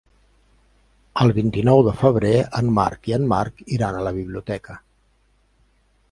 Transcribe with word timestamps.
El 1.25 1.33
vint-i-nou 1.39 1.81
de 1.87 1.91
febrer 1.99 2.31
en 2.61 2.71
Marc 2.77 3.05
i 3.11 3.15
en 3.17 3.27
Marc 3.33 3.61
iran 3.77 3.99
a 3.99 4.01
la 4.09 4.15
biblioteca. 4.15 4.79